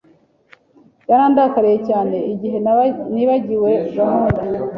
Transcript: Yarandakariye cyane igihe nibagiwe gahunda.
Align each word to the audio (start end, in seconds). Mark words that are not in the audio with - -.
Yarandakariye 1.09 1.77
cyane 1.89 2.17
igihe 2.33 2.57
nibagiwe 3.13 3.71
gahunda. 3.97 4.39